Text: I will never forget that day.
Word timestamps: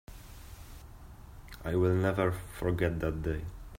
I 1.63 1.75
will 1.75 1.93
never 1.93 2.31
forget 2.31 2.99
that 3.01 3.21
day. 3.21 3.43